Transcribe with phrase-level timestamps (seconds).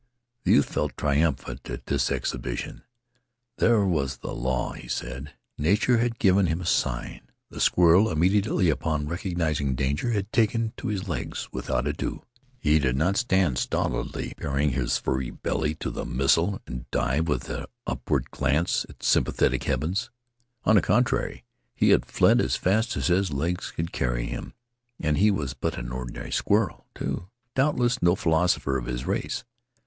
[0.45, 2.81] The youth felt triumphant at this exhibition.
[3.57, 5.33] There was the law, he said.
[5.59, 7.21] Nature had given him a sign.
[7.51, 12.23] The squirrel, immediately upon recognizing danger, had taken to his legs without ado.
[12.57, 17.47] He did not stand stolidly baring his furry belly to the missile, and die with
[17.51, 20.09] an upward glance at the sympathetic heavens.
[20.63, 21.43] On the contrary,
[21.75, 24.55] he had fled as fast as his legs could carry him;
[24.99, 29.43] and he was but an ordinary squirrel, too doubtless no philosopher of his race.